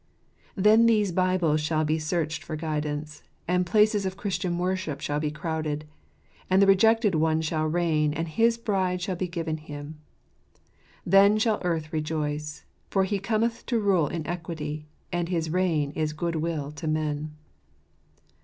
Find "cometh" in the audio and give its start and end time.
13.19-13.63